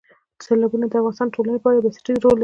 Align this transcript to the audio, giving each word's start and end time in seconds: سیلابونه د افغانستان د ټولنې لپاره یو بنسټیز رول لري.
سیلابونه 0.45 0.85
د 0.87 0.93
افغانستان 0.99 1.27
د 1.27 1.33
ټولنې 1.35 1.53
لپاره 1.55 1.73
یو 1.75 1.83
بنسټیز 1.85 2.17
رول 2.21 2.31
لري. 2.37 2.39